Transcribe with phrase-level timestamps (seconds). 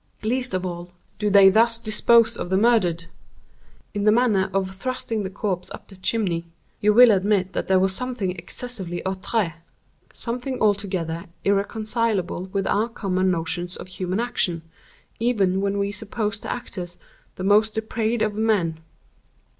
[0.23, 3.05] Least of all, do they thus dispose of the murdered.
[3.93, 6.47] In the manner of thrusting the corpse up the chimney,
[6.79, 13.75] you will admit that there was something excessively outré—something altogether irreconcilable with our common notions
[13.75, 14.63] of human action,
[15.19, 16.97] even when we suppose the actors
[17.35, 18.79] the most depraved of men.